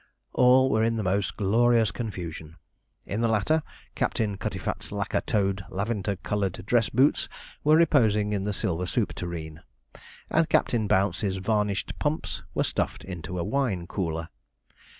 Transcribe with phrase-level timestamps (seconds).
[0.33, 2.55] All were in most glorious confusion;
[3.05, 3.61] in the latter,
[3.93, 7.29] Captain Cutitfat's lacquer toed, lavender coloured dress boots
[7.63, 9.61] were reposing in the silver soup tureen,
[10.31, 14.29] and Captain Bouncey's varnished pumps were stuffed into a wine cooler.